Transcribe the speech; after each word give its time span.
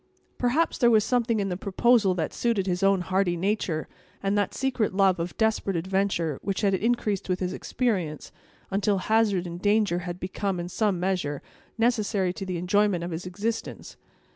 Perhaps 0.39 0.79
there 0.79 0.89
was 0.89 1.03
something 1.03 1.39
in 1.39 1.49
the 1.49 1.55
proposal 1.55 2.15
that 2.15 2.33
suited 2.33 2.65
his 2.65 2.81
own 2.81 3.01
hardy 3.01 3.37
nature, 3.37 3.87
and 4.23 4.35
that 4.35 4.55
secret 4.55 4.95
love 4.95 5.19
of 5.19 5.37
desperate 5.37 5.75
adventure, 5.75 6.39
which 6.41 6.61
had 6.61 6.73
increased 6.73 7.29
with 7.29 7.39
his 7.39 7.53
experience, 7.53 8.31
until 8.71 8.97
hazard 8.97 9.45
and 9.45 9.61
danger 9.61 9.99
had 9.99 10.19
become, 10.19 10.59
in 10.59 10.69
some 10.69 10.99
measure, 10.99 11.43
necessary 11.77 12.33
to 12.33 12.47
the 12.47 12.57
enjoyment 12.57 13.03
of 13.03 13.11
his 13.11 13.27
existence. 13.27 13.95